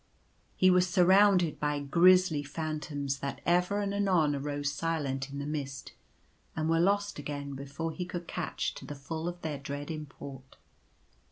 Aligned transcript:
He 0.55 0.71
was 0.71 0.89
surrounded 0.89 1.59
by 1.59 1.79
griesly 1.79 2.41
phantoms 2.41 3.19
that 3.19 3.39
ever 3.45 3.81
and 3.81 3.93
anon 3.93 4.35
arose 4.35 4.71
silent 4.71 5.29
in 5.29 5.37
the 5.37 5.45
mist, 5.45 5.93
and 6.55 6.67
were 6.67 6.79
lost 6.79 7.19
again 7.19 7.53
before 7.53 7.91
he 7.91 8.05
could 8.05 8.27
catch 8.27 8.73
to 8.73 8.85
the 8.87 8.95
full 8.95 9.31
their 9.43 9.59
dread 9.59 9.91
import. 9.91 10.57